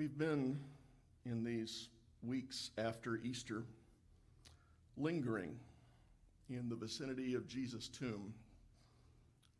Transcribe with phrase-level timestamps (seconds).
[0.00, 0.58] We've been
[1.26, 1.90] in these
[2.22, 3.64] weeks after Easter
[4.96, 5.56] lingering
[6.48, 8.32] in the vicinity of Jesus' tomb.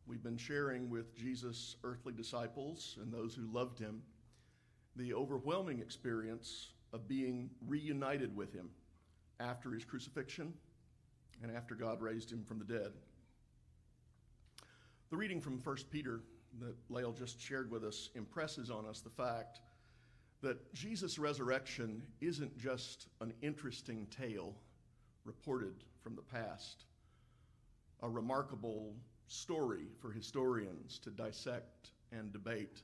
[0.07, 4.01] We've been sharing with Jesus' earthly disciples and those who loved him
[4.95, 8.71] the overwhelming experience of being reunited with him
[9.39, 10.55] after his crucifixion
[11.43, 12.93] and after God raised him from the dead.
[15.11, 16.21] The reading from 1 Peter
[16.59, 19.59] that Lael just shared with us impresses on us the fact
[20.41, 24.55] that Jesus' resurrection isn't just an interesting tale
[25.23, 26.85] reported from the past,
[28.01, 28.95] a remarkable
[29.27, 32.81] story for historians to dissect and debate,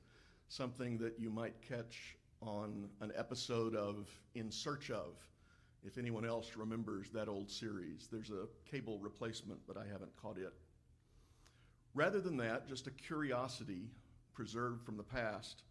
[0.49, 5.15] something that you might catch on an episode of In Search of,
[5.84, 8.07] if anyone else remembers that old series.
[8.12, 10.53] There's a cable replacement, but I haven't caught it.
[11.95, 13.89] Rather than that, just a curiosity
[14.34, 15.63] preserved from the past,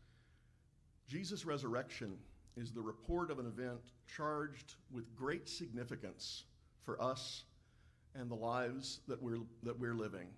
[1.09, 2.17] Jesus' resurrection
[2.57, 3.81] is the report of an event
[4.17, 6.45] charged with great significance
[6.85, 7.45] for us
[8.15, 10.29] and the lives that we're, that we're living.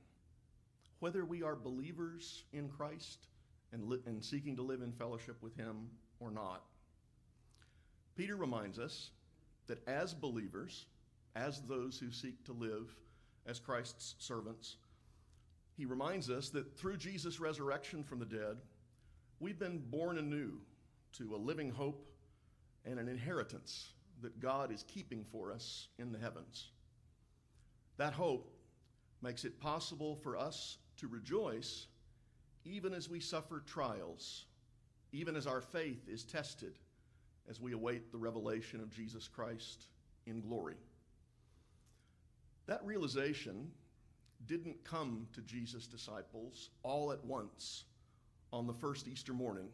[1.01, 3.29] Whether we are believers in Christ
[3.73, 5.89] and, li- and seeking to live in fellowship with Him
[6.20, 6.65] or not.
[8.17, 9.11] Peter reminds us
[9.69, 10.87] that as believers,
[11.37, 12.91] as those who seek to live
[13.47, 14.77] as Christ's servants,
[15.77, 18.57] he reminds us that through Jesus' resurrection from the dead,
[19.41, 20.53] we've been born anew
[21.12, 22.06] to a living hope
[22.84, 26.70] and an inheritance that God is keeping for us in the heavens.
[27.97, 28.50] That hope
[29.22, 31.86] makes it possible for us to rejoice
[32.64, 34.47] even as we suffer trials,
[35.12, 36.78] even as our faith is tested
[37.48, 39.86] as we await the revelation of Jesus Christ
[40.27, 40.77] in glory.
[42.67, 43.70] That realization
[44.47, 47.84] didn't come to Jesus' disciples all at once
[48.53, 49.69] on the first Easter morning.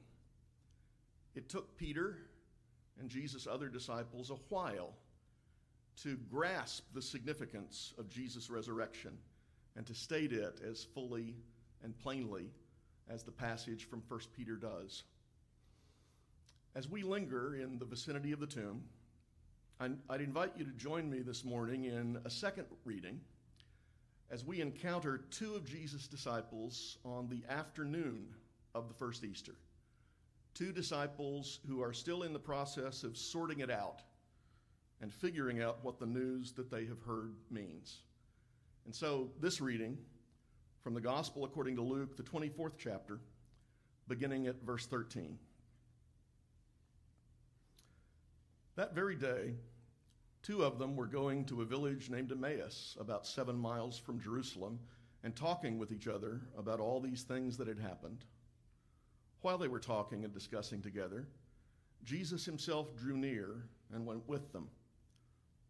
[1.34, 2.18] It took Peter
[2.98, 4.94] and Jesus' other disciples a while
[6.02, 9.16] to grasp the significance of Jesus' resurrection
[9.76, 11.34] and to state it as fully
[11.82, 12.50] and plainly
[13.08, 15.04] as the passage from 1 Peter does.
[16.74, 18.82] As we linger in the vicinity of the tomb,
[19.80, 23.20] I'd invite you to join me this morning in a second reading
[24.30, 28.28] as we encounter two of Jesus' disciples on the afternoon
[28.74, 29.54] of the first Easter.
[30.54, 34.02] Two disciples who are still in the process of sorting it out
[35.00, 38.02] and figuring out what the news that they have heard means.
[38.84, 39.98] And so, this reading
[40.82, 43.20] from the Gospel according to Luke, the 24th chapter,
[44.06, 45.38] beginning at verse 13.
[48.76, 49.54] That very day,
[50.42, 54.78] two of them were going to a village named Emmaus, about seven miles from Jerusalem,
[55.22, 58.24] and talking with each other about all these things that had happened.
[59.44, 61.28] While they were talking and discussing together,
[62.02, 64.70] Jesus himself drew near and went with them.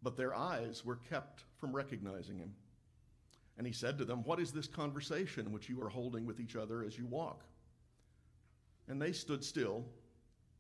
[0.01, 2.55] But their eyes were kept from recognizing him.
[3.59, 6.55] And he said to them, What is this conversation which you are holding with each
[6.55, 7.43] other as you walk?
[8.87, 9.85] And they stood still,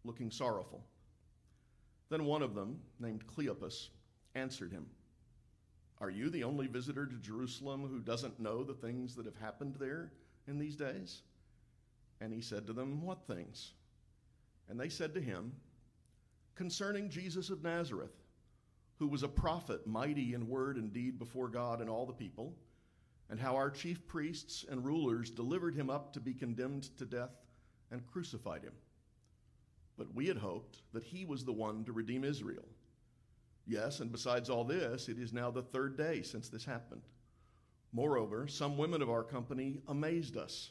[0.03, 0.85] looking sorrowful.
[2.09, 3.91] Then one of them, named Cleopas,
[4.35, 4.87] answered him,
[6.01, 9.77] Are you the only visitor to Jerusalem who doesn't know the things that have happened
[9.79, 10.11] there
[10.49, 11.23] in these days?
[12.21, 13.73] And he said to them, What things?
[14.69, 15.53] And they said to him,
[16.55, 18.15] Concerning Jesus of Nazareth,
[18.99, 22.55] who was a prophet, mighty in word and deed before God and all the people,
[23.29, 27.35] and how our chief priests and rulers delivered him up to be condemned to death
[27.91, 28.75] and crucified him.
[29.97, 32.65] But we had hoped that he was the one to redeem Israel.
[33.67, 37.03] Yes, and besides all this, it is now the third day since this happened.
[37.93, 40.71] Moreover, some women of our company amazed us.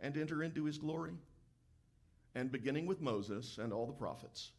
[0.00, 1.14] and enter into his glory?
[2.34, 4.50] And beginning with Moses and all the prophets,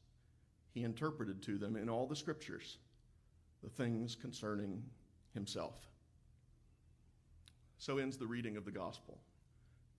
[0.74, 2.78] he interpreted to them in all the scriptures
[3.64, 4.84] the things concerning
[5.34, 5.76] himself.
[7.78, 9.20] So ends the reading of the gospel.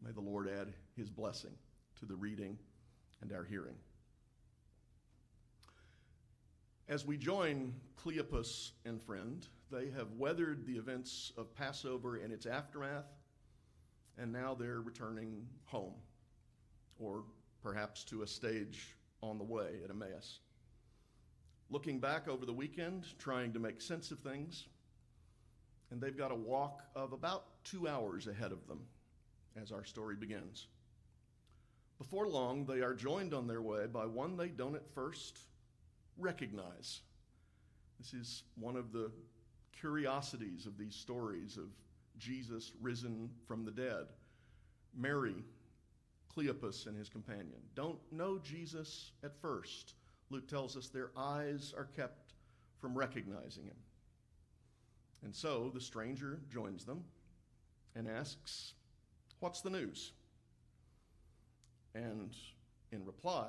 [0.04, 1.52] May the Lord add his blessing
[1.98, 2.58] to the reading
[3.20, 3.74] and our hearing.
[6.88, 12.46] As we join Cleopas and friend, they have weathered the events of Passover and its
[12.46, 13.04] aftermath,
[14.20, 15.94] and now they're returning home,
[16.98, 17.24] or
[17.62, 20.40] perhaps to a stage on the way at Emmaus.
[21.70, 24.66] Looking back over the weekend, trying to make sense of things,
[25.90, 28.80] and they've got a walk of about two hours ahead of them
[29.60, 30.66] as our story begins.
[31.98, 35.40] Before long, they are joined on their way by one they don't at first
[36.16, 37.00] recognize.
[37.98, 39.10] This is one of the
[39.72, 41.66] curiosities of these stories of
[42.18, 44.06] Jesus risen from the dead.
[44.94, 45.44] Mary,
[46.34, 49.94] Cleopas, and his companion don't know Jesus at first.
[50.30, 52.34] Luke tells us their eyes are kept
[52.80, 53.76] from recognizing him.
[55.22, 57.04] And so the stranger joins them
[57.94, 58.74] and asks,
[59.40, 60.12] What's the news?
[61.94, 62.34] And
[62.92, 63.48] in reply,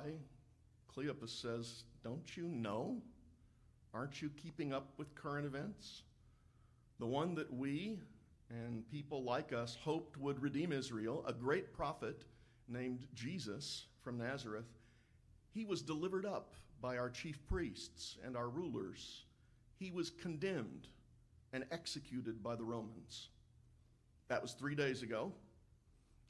[0.94, 3.00] Cleopas says, Don't you know?
[3.92, 6.02] Aren't you keeping up with current events?
[6.98, 7.98] The one that we
[8.50, 12.24] and people like us hoped would redeem Israel, a great prophet
[12.68, 14.78] named Jesus from Nazareth,
[15.52, 19.24] he was delivered up by our chief priests and our rulers.
[19.78, 20.88] He was condemned
[21.52, 23.28] and executed by the Romans.
[24.28, 25.32] That was three days ago.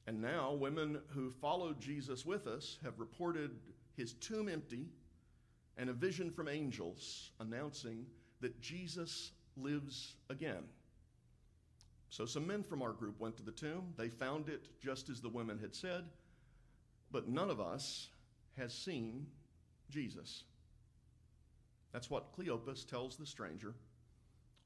[0.06, 3.50] And now, women who followed Jesus with us have reported
[3.96, 4.88] his tomb empty
[5.76, 8.06] and a vision from angels announcing
[8.40, 10.64] that Jesus lives again.
[12.10, 13.94] So, some men from our group went to the tomb.
[13.96, 16.04] They found it just as the women had said,
[17.12, 18.08] but none of us
[18.58, 19.26] has seen
[19.88, 20.44] Jesus.
[21.92, 23.74] That's what Cleopas tells the stranger,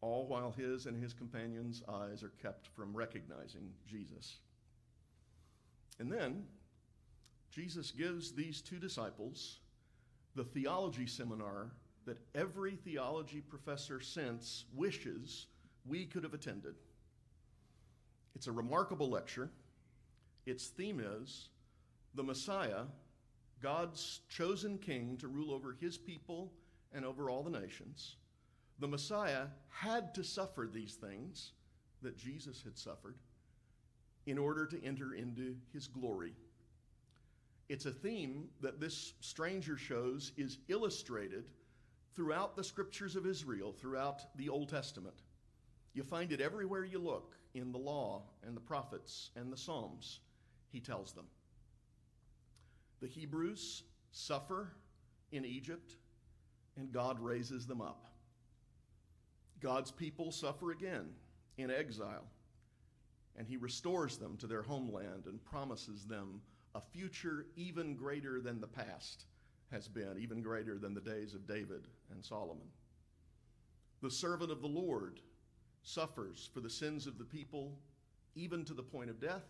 [0.00, 4.38] all while his and his companions' eyes are kept from recognizing Jesus.
[5.98, 6.44] And then
[7.50, 9.58] Jesus gives these two disciples
[10.34, 11.70] the theology seminar
[12.06, 15.46] that every theology professor since wishes
[15.86, 16.74] we could have attended.
[18.34, 19.50] It's a remarkable lecture.
[20.46, 21.48] Its theme is
[22.14, 22.82] the Messiah,
[23.60, 26.52] God's chosen king to rule over his people
[26.92, 28.16] and over all the nations.
[28.78, 31.52] The Messiah had to suffer these things
[32.02, 33.16] that Jesus had suffered
[34.26, 36.34] in order to enter into his glory.
[37.68, 41.50] It's a theme that this stranger shows is illustrated
[42.14, 45.16] throughout the scriptures of Israel, throughout the Old Testament.
[45.94, 50.18] You find it everywhere you look in the law and the prophets and the Psalms,
[50.70, 51.26] he tells them.
[53.00, 54.72] The Hebrews suffer
[55.30, 55.96] in Egypt,
[56.76, 58.08] and God raises them up.
[59.60, 61.06] God's people suffer again
[61.58, 62.24] in exile,
[63.36, 66.40] and he restores them to their homeland and promises them
[66.74, 69.26] a future even greater than the past
[69.70, 72.66] has been, even greater than the days of David and Solomon.
[74.02, 75.20] The servant of the Lord
[75.84, 77.78] suffers for the sins of the people,
[78.34, 79.44] even to the point of death,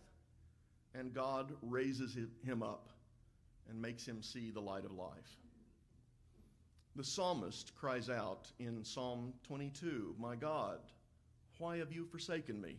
[0.93, 2.89] and God raises him up
[3.69, 5.39] and makes him see the light of life.
[6.95, 10.79] The psalmist cries out in Psalm 22 My God,
[11.57, 12.77] why have you forsaken me?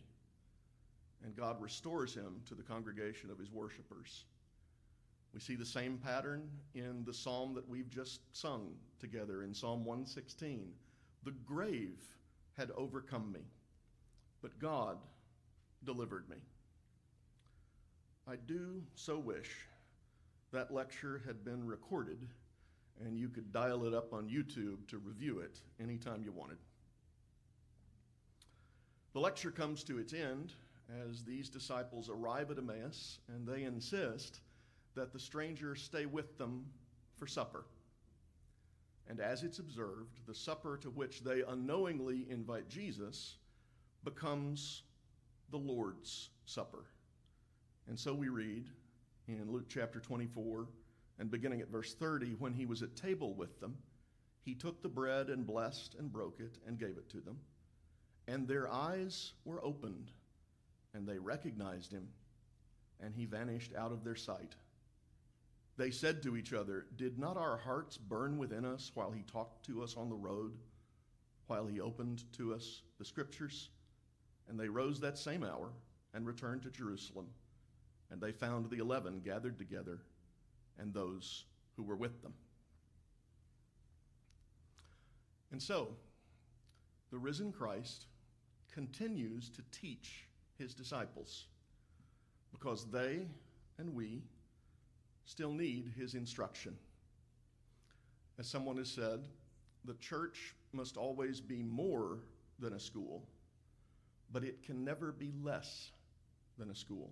[1.23, 4.25] And God restores him to the congregation of his worshipers.
[5.33, 9.83] We see the same pattern in the psalm that we've just sung together in Psalm
[9.83, 10.71] 116.
[11.23, 12.16] The grave
[12.57, 13.41] had overcome me,
[14.41, 14.97] but God
[15.83, 16.37] delivered me.
[18.27, 19.49] I do so wish
[20.51, 22.27] that lecture had been recorded
[23.05, 26.57] and you could dial it up on YouTube to review it anytime you wanted.
[29.13, 30.53] The lecture comes to its end
[31.09, 34.39] as these disciples arrive at Emmaus and they insist
[34.95, 36.65] that the stranger stay with them
[37.17, 37.65] for supper.
[39.09, 43.37] And as it's observed, the supper to which they unknowingly invite Jesus
[44.03, 44.83] becomes
[45.49, 46.85] the Lord's Supper.
[47.87, 48.67] And so we read
[49.27, 50.67] in Luke chapter 24
[51.19, 53.77] and beginning at verse 30 when he was at table with them,
[54.43, 57.37] he took the bread and blessed and broke it and gave it to them.
[58.27, 60.11] And their eyes were opened,
[60.93, 62.07] and they recognized him,
[63.01, 64.55] and he vanished out of their sight.
[65.77, 69.65] They said to each other, Did not our hearts burn within us while he talked
[69.67, 70.57] to us on the road,
[71.45, 73.69] while he opened to us the scriptures?
[74.49, 75.69] And they rose that same hour
[76.13, 77.27] and returned to Jerusalem.
[78.09, 79.99] And they found the eleven gathered together
[80.79, 82.33] and those who were with them.
[85.51, 85.89] And so,
[87.11, 88.05] the risen Christ
[88.71, 90.25] continues to teach
[90.57, 91.45] his disciples
[92.51, 93.27] because they
[93.77, 94.23] and we
[95.27, 96.75] still need his instruction.
[98.39, 99.27] As someone has said,
[99.85, 102.19] the church must always be more
[102.59, 103.23] than a school,
[104.31, 105.91] but it can never be less
[106.57, 107.11] than a school.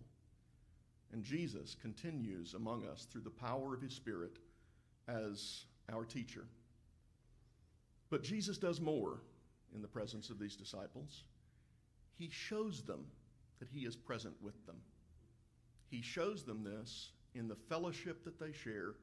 [1.12, 4.38] And Jesus continues among us through the power of his Spirit
[5.08, 6.46] as our teacher.
[8.10, 9.20] But Jesus does more
[9.74, 11.24] in the presence of these disciples.
[12.18, 13.06] He shows them
[13.60, 14.78] that He is present with them.
[15.90, 18.96] He shows them this in the fellowship that they share,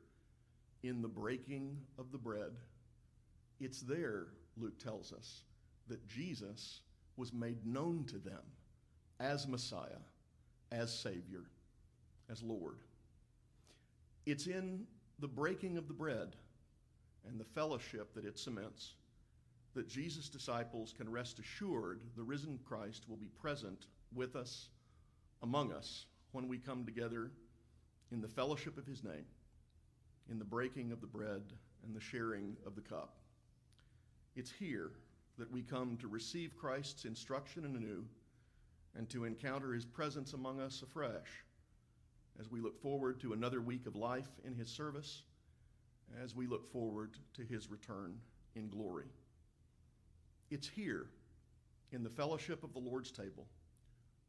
[0.82, 2.52] in the breaking of the bread.
[3.60, 5.42] It's there, Luke tells us,
[5.88, 6.80] that Jesus
[7.16, 8.42] was made known to them
[9.20, 10.00] as Messiah,
[10.72, 11.44] as Savior,
[12.30, 12.78] as Lord.
[14.26, 14.86] It's in
[15.18, 16.34] the breaking of the bread
[17.28, 18.94] and the fellowship that it cements
[19.74, 24.68] that Jesus' disciples can rest assured the risen Christ will be present with us,
[25.42, 27.30] among us, when we come together
[28.12, 29.24] in the fellowship of his name,
[30.30, 31.42] in the breaking of the bread
[31.84, 33.16] and the sharing of the cup.
[34.36, 34.90] It's here
[35.38, 38.04] that we come to receive Christ's instruction anew
[38.96, 41.44] and to encounter his presence among us afresh
[42.38, 45.22] as we look forward to another week of life in his service,
[46.22, 48.18] as we look forward to his return
[48.54, 49.06] in glory.
[50.50, 51.06] It's here
[51.92, 53.46] in the fellowship of the Lord's table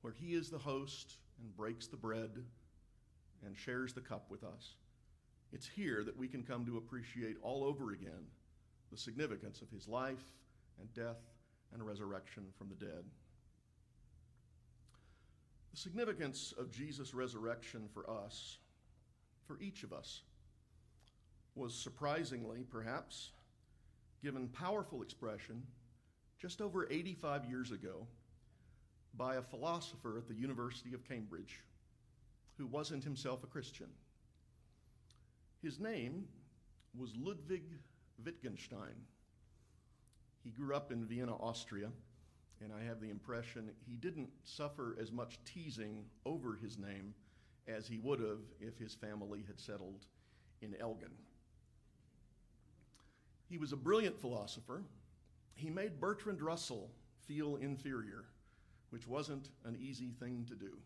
[0.02, 2.44] where he is the host and breaks the bread
[3.46, 4.76] and shares the cup with us.
[5.52, 8.28] It's here that we can come to appreciate all over again
[8.92, 10.24] the significance of his life
[10.80, 11.22] and death
[11.74, 13.04] and resurrection from the dead.
[15.72, 18.58] The significance of Jesus' resurrection for us,
[19.48, 20.22] for each of us,
[21.56, 23.32] was surprisingly, perhaps,
[24.24, 25.64] given powerful expression
[26.40, 28.08] just over 85 years ago
[29.16, 31.60] by a philosopher at the University of Cambridge
[32.58, 33.88] who wasn't himself a Christian.
[35.62, 36.26] His name
[36.98, 37.64] was Ludwig
[38.24, 39.06] Wittgenstein.
[40.44, 41.90] He grew up in Vienna, Austria,
[42.62, 47.14] and I have the impression he didn't suffer as much teasing over his name
[47.68, 50.06] as he would have if his family had settled
[50.62, 51.12] in Elgin.
[53.50, 54.84] He was a brilliant philosopher.
[55.56, 56.92] He made Bertrand Russell
[57.28, 58.26] feel inferior,
[58.90, 60.78] which wasn't an easy thing to do.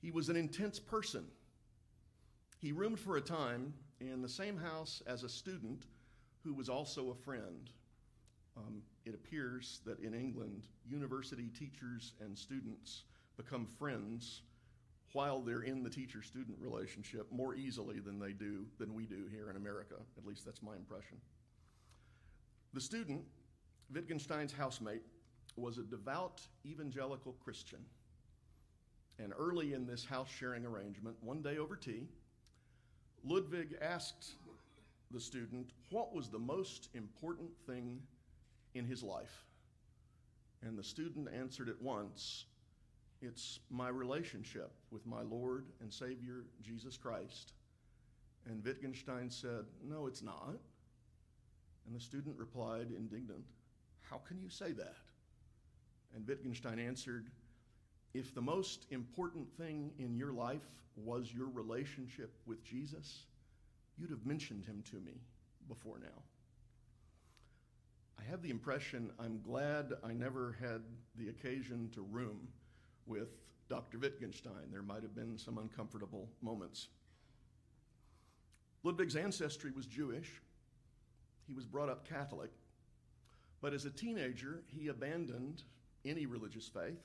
[0.00, 1.24] He was an intense person.
[2.60, 5.86] He roomed for a time in the same house as a student
[6.44, 7.70] who was also a friend.
[8.56, 13.04] Um, it appears that in England, university teachers and students
[13.36, 14.42] become friends
[15.12, 19.48] while they're in the teacher-student relationship more easily than they do than we do here
[19.50, 19.94] in America.
[20.16, 21.16] At least that's my impression.
[22.74, 23.22] The student,
[23.92, 25.02] Wittgenstein's housemate,
[25.56, 27.78] was a devout evangelical Christian.
[29.18, 32.08] And early in this house sharing arrangement, one day over tea,
[33.24, 34.34] Ludwig asked
[35.10, 38.00] the student what was the most important thing
[38.74, 39.44] in his life.
[40.62, 42.44] And the student answered at once
[43.20, 47.52] it's my relationship with my Lord and Savior Jesus Christ.
[48.46, 50.56] And Wittgenstein said, No, it's not.
[51.86, 53.44] And the student replied, indignant,
[54.02, 54.94] How can you say that?
[56.14, 57.30] And Wittgenstein answered,
[58.14, 63.24] If the most important thing in your life was your relationship with Jesus,
[63.98, 65.20] you'd have mentioned him to me
[65.68, 66.22] before now.
[68.18, 70.82] I have the impression I'm glad I never had
[71.16, 72.48] the occasion to room
[73.06, 73.28] with
[73.68, 73.98] Dr.
[73.98, 74.70] Wittgenstein.
[74.72, 76.88] There might have been some uncomfortable moments.
[78.82, 80.40] Ludwig's ancestry was Jewish.
[81.46, 82.50] He was brought up Catholic.
[83.60, 85.62] But as a teenager, he abandoned
[86.04, 87.02] any religious faith.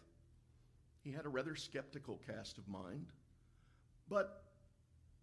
[1.03, 3.07] He had a rather skeptical cast of mind,
[4.07, 4.43] but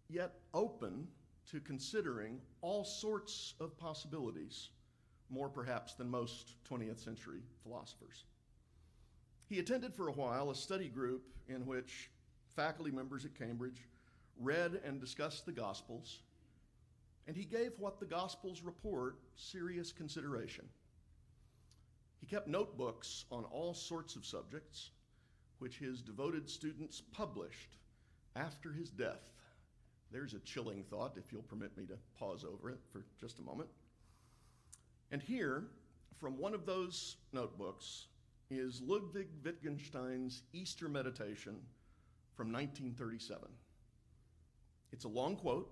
[0.07, 1.07] yet open
[1.49, 4.69] to considering all sorts of possibilities,
[5.29, 8.25] more perhaps than most 20th century philosophers.
[9.49, 12.11] He attended for a while a study group in which
[12.55, 13.87] faculty members at Cambridge
[14.39, 16.21] read and discussed the Gospels,
[17.27, 20.65] and he gave what the Gospels report serious consideration.
[22.19, 24.91] He kept notebooks on all sorts of subjects,
[25.61, 27.77] which his devoted students published
[28.35, 29.29] after his death.
[30.11, 33.43] There's a chilling thought, if you'll permit me to pause over it for just a
[33.43, 33.69] moment.
[35.11, 35.65] And here,
[36.19, 38.07] from one of those notebooks,
[38.49, 41.57] is Ludwig Wittgenstein's Easter Meditation
[42.35, 43.47] from 1937.
[44.91, 45.71] It's a long quote,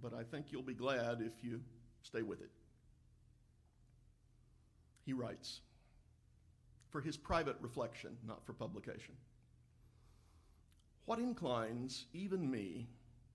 [0.00, 1.60] but I think you'll be glad if you
[2.02, 2.50] stay with it.
[5.04, 5.60] He writes,
[6.90, 9.14] for his private reflection, not for publication.
[11.04, 12.88] What inclines even me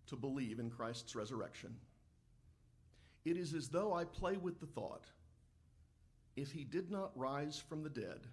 [0.08, 1.75] to believe in Christ's resurrection?
[3.24, 5.05] It is as though I play with the thought
[6.36, 8.27] if he did not rise from the dead,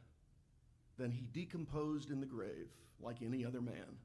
[0.98, 2.68] then he decomposed in the grave
[3.00, 3.98] like any other man.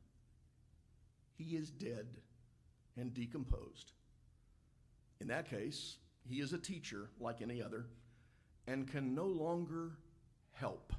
[1.38, 2.08] He is dead
[2.98, 3.92] and decomposed.
[5.20, 7.86] In that case, he is a teacher like any other
[8.68, 9.92] and can no longer
[10.52, 10.94] help.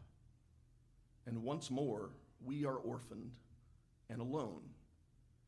[1.26, 2.10] And once more,
[2.44, 3.36] we are orphaned
[4.10, 4.62] and alone.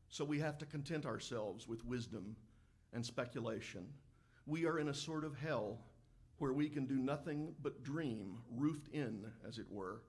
[0.09, 2.35] So we have to content ourselves with wisdom
[2.93, 3.85] and speculation.
[4.45, 5.79] We are in a sort of hell
[6.37, 10.01] where we can do nothing but dream, roofed in, as it were,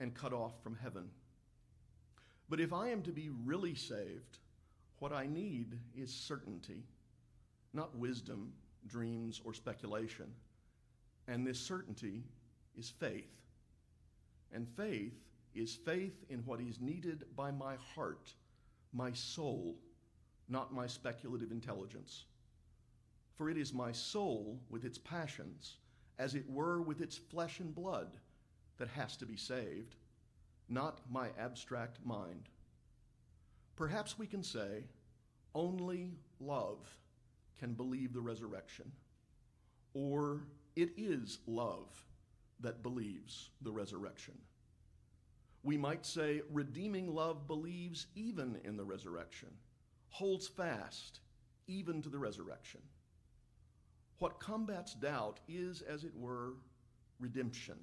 [0.00, 1.10] and cut off from heaven.
[2.48, 4.38] But if I am to be really saved,
[4.98, 6.82] what I need is certainty,
[7.72, 8.52] not wisdom,
[8.86, 10.26] dreams, or speculation.
[11.28, 12.24] And this certainty
[12.76, 13.30] is faith.
[14.52, 15.14] And faith
[15.54, 18.32] is faith in what is needed by my heart,
[18.92, 19.76] my soul,
[20.48, 22.24] not my speculative intelligence.
[23.36, 25.76] For it is my soul with its passions,
[26.18, 28.16] as it were with its flesh and blood,
[28.78, 29.94] that has to be saved,
[30.68, 32.48] not my abstract mind.
[33.76, 34.84] Perhaps we can say,
[35.54, 36.78] only love
[37.58, 38.90] can believe the resurrection,
[39.94, 40.42] or
[40.76, 42.04] it is love
[42.60, 44.34] that believes the resurrection.
[45.62, 49.48] We might say redeeming love believes even in the resurrection,
[50.08, 51.20] holds fast
[51.66, 52.80] even to the resurrection.
[54.18, 56.54] What combats doubt is, as it were,
[57.18, 57.78] redemption.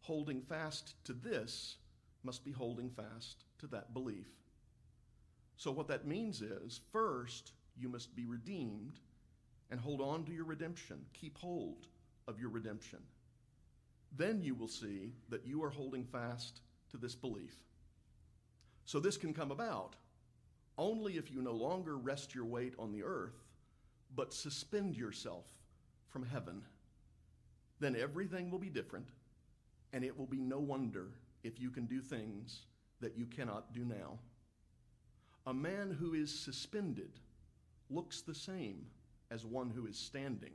[0.00, 1.76] Holding fast to this
[2.22, 4.28] must be holding fast to that belief.
[5.56, 9.00] So, what that means is first, you must be redeemed
[9.70, 11.04] and hold on to your redemption.
[11.14, 11.86] Keep hold
[12.26, 12.98] of your redemption.
[14.16, 17.56] Then you will see that you are holding fast to this belief.
[18.84, 19.96] So, this can come about
[20.78, 23.44] only if you no longer rest your weight on the earth,
[24.14, 25.46] but suspend yourself
[26.08, 26.62] from heaven.
[27.80, 29.08] Then everything will be different,
[29.92, 31.08] and it will be no wonder
[31.42, 32.66] if you can do things
[33.00, 34.18] that you cannot do now.
[35.46, 37.10] A man who is suspended
[37.90, 38.86] looks the same
[39.30, 40.52] as one who is standing,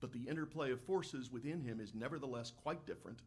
[0.00, 3.20] but the interplay of forces within him is nevertheless quite different,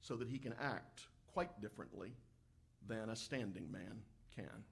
[0.00, 2.12] so that he can act quite differently
[2.86, 4.00] than a standing man
[4.34, 4.64] can.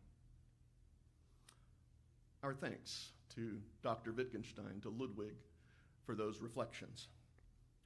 [2.43, 4.13] Our thanks to Dr.
[4.13, 5.35] Wittgenstein, to Ludwig,
[6.05, 7.09] for those reflections,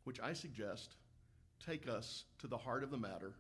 [0.04, 0.96] which I suggest
[1.64, 3.35] take us to the heart of the matter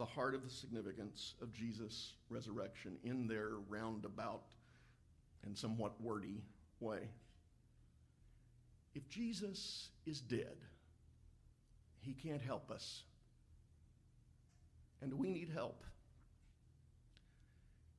[0.00, 4.46] the heart of the significance of Jesus' resurrection in their roundabout
[5.44, 6.40] and somewhat wordy
[6.80, 7.00] way.
[8.94, 10.56] If Jesus is dead,
[12.00, 13.04] he can't help us.
[15.02, 15.84] And we need help.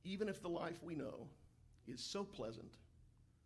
[0.04, 1.28] Even if the life we know
[1.88, 2.78] is so pleasant,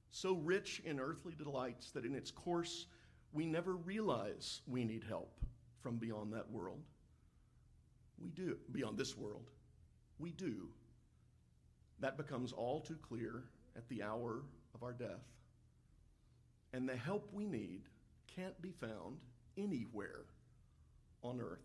[0.09, 2.87] so rich in earthly delights that in its course
[3.33, 5.39] we never realize we need help
[5.81, 6.81] from beyond that world.
[8.17, 9.49] We do, beyond this world.
[10.17, 10.69] We do.
[11.99, 13.43] That becomes all too clear
[13.75, 15.23] at the hour of our death.
[16.75, 17.83] And the help we need
[18.27, 19.21] can't be found
[19.57, 20.25] anywhere
[21.23, 21.63] on earth.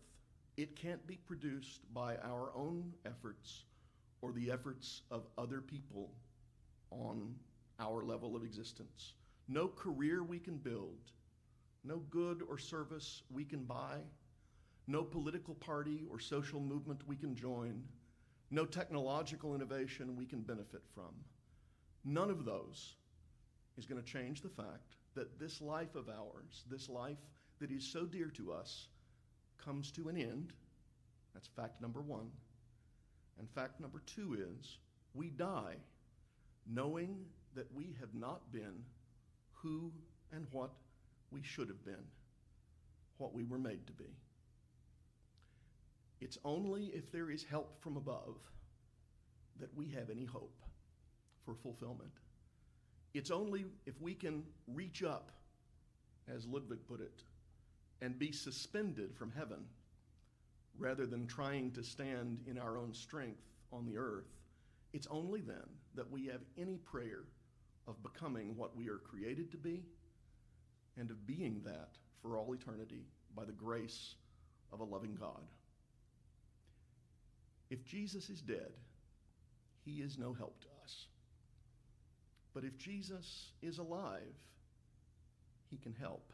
[0.55, 3.65] It can't be produced by our own efforts
[4.21, 6.11] or the efforts of other people
[6.91, 7.35] on
[7.77, 9.11] our level of existence.
[9.49, 11.11] No career we can build,
[11.83, 13.97] no good or service we can buy
[14.87, 17.83] no political party or social movement we can join,
[18.49, 21.13] no technological innovation we can benefit from.
[22.05, 22.95] None of those
[23.77, 27.17] is going to change the fact that this life of ours, this life
[27.59, 28.87] that is so dear to us,
[29.63, 30.53] comes to an end.
[31.33, 32.29] That's fact number one.
[33.39, 34.77] And fact number two is
[35.13, 35.75] we die
[36.67, 38.83] knowing that we have not been
[39.53, 39.91] who
[40.31, 40.71] and what
[41.31, 42.03] we should have been,
[43.17, 44.15] what we were made to be.
[46.19, 48.37] It's only if there is help from above
[49.59, 50.55] that we have any hope
[51.45, 52.11] for fulfillment.
[53.13, 55.31] It's only if we can reach up,
[56.33, 57.23] as Ludwig put it,
[58.01, 59.65] and be suspended from heaven
[60.77, 64.29] rather than trying to stand in our own strength on the earth.
[64.93, 67.23] It's only then that we have any prayer
[67.87, 69.83] of becoming what we are created to be
[70.97, 74.15] and of being that for all eternity by the grace
[74.71, 75.41] of a loving God.
[77.69, 78.71] If Jesus is dead,
[79.85, 80.70] he is no help to us.
[82.53, 84.35] But if Jesus is alive,
[85.69, 86.33] he can help.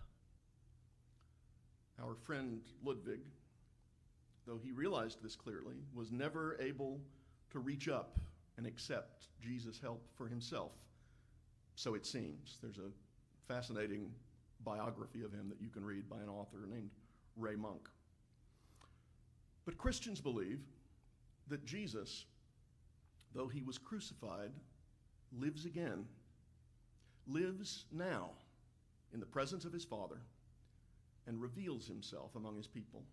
[2.01, 3.21] Our friend Ludwig,
[4.45, 6.99] though he realized this clearly, was never able
[7.51, 8.17] to reach up
[8.57, 10.71] and accept Jesus' help for himself.
[11.75, 12.57] So it seems.
[12.61, 12.91] There's a
[13.47, 14.11] fascinating
[14.63, 16.89] biography of him that you can read by an author named
[17.35, 17.87] Ray Monk.
[19.65, 20.61] But Christians believe
[21.49, 22.25] that Jesus,
[23.33, 24.51] though he was crucified,
[25.31, 26.05] lives again.
[27.27, 28.29] lives now
[29.13, 30.21] in the presence of his Father
[31.27, 33.03] and reveals himself among his people.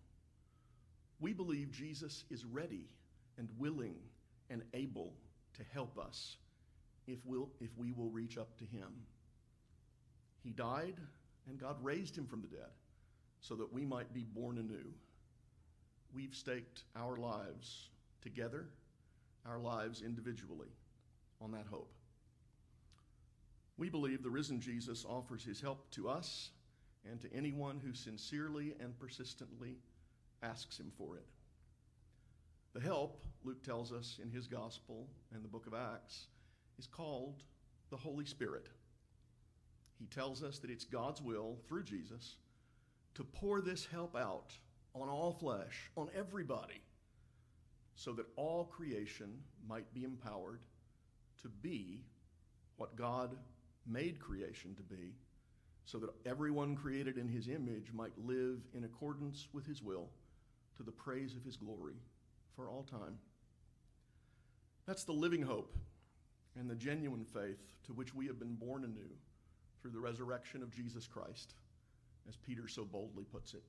[1.19, 2.87] We believe Jesus is ready
[3.37, 3.95] and willing
[4.49, 5.13] and able
[5.55, 6.37] to help us
[7.07, 8.87] if, we'll, if we will reach up to him.
[10.43, 10.95] He died,
[11.47, 12.69] and God raised him from the dead
[13.41, 14.93] so that we might be born anew.
[16.13, 17.89] We've staked our lives
[18.21, 18.67] together,
[19.45, 20.69] our lives individually,
[21.41, 21.91] on that hope.
[23.77, 26.51] We believe the risen Jesus offers his help to us
[27.09, 29.75] and to anyone who sincerely and persistently
[30.41, 31.25] asks him for it.
[32.73, 36.27] The help, Luke tells us in his gospel and the book of Acts,
[36.77, 37.43] is called
[37.89, 38.69] the Holy Spirit.
[39.99, 42.35] He tells us that it's God's will, through Jesus,
[43.13, 44.51] to pour this help out
[44.93, 46.81] on all flesh, on everybody,
[47.95, 49.31] so that all creation
[49.67, 50.59] might be empowered
[51.41, 52.03] to be
[52.77, 53.37] what God
[53.85, 55.13] made creation to be,
[55.85, 60.09] so that everyone created in his image might live in accordance with his will
[60.77, 61.95] to the praise of his glory
[62.55, 63.17] for all time.
[64.87, 65.75] That's the living hope
[66.57, 69.09] and the genuine faith to which we have been born anew
[69.81, 71.53] through the resurrection of Jesus Christ,
[72.27, 73.63] as Peter so boldly puts it.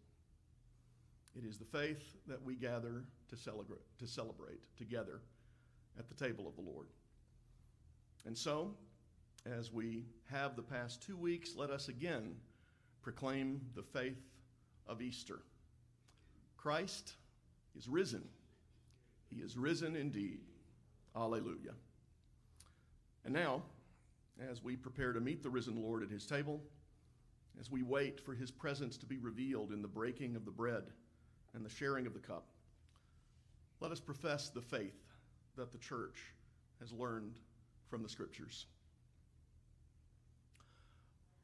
[1.36, 5.20] It is the faith that we gather to celebrate, to celebrate together
[5.98, 6.88] at the table of the Lord.
[8.24, 8.74] And so,
[9.54, 12.34] as we have the past two weeks, let us again
[13.02, 14.22] proclaim the faith
[14.86, 15.40] of Easter.
[16.56, 17.12] Christ
[17.76, 18.24] is risen.
[19.30, 20.40] He is risen indeed.
[21.14, 21.72] Alleluia.
[23.24, 23.62] And now,
[24.50, 26.60] as we prepare to meet the risen Lord at his table,
[27.58, 30.84] as we wait for his presence to be revealed in the breaking of the bread
[31.54, 32.46] and the sharing of the cup,
[33.80, 35.02] let us profess the faith
[35.56, 36.34] that the church
[36.80, 37.38] has learned
[37.88, 38.66] from the scriptures.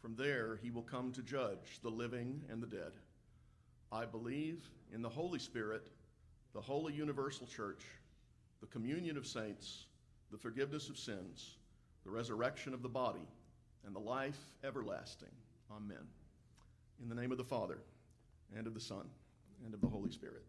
[0.00, 2.92] From there, he will come to judge the living and the dead.
[3.92, 5.88] I believe in the Holy Spirit,
[6.54, 7.82] the holy universal church,
[8.60, 9.86] the communion of saints,
[10.30, 11.56] the forgiveness of sins,
[12.04, 13.28] the resurrection of the body
[13.84, 15.28] and the life everlasting.
[15.70, 16.06] Amen.
[17.02, 17.78] In the name of the Father,
[18.56, 19.06] and of the Son,
[19.64, 20.44] and of the Holy Spirit.